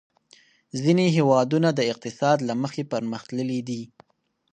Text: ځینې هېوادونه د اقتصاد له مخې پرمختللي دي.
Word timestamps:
ځینې 0.81 1.05
هېوادونه 1.17 1.69
د 1.73 1.79
اقتصاد 1.91 2.37
له 2.47 2.53
مخې 2.61 2.83
پرمختللي 2.93 3.59
دي. 3.69 3.81